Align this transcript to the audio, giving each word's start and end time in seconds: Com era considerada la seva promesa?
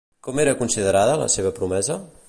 Com 0.27 0.39
era 0.43 0.55
considerada 0.61 1.21
la 1.25 1.29
seva 1.37 1.53
promesa? 1.61 2.03